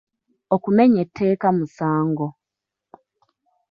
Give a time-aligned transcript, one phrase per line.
[0.55, 2.27] Okumenya etteeka musango.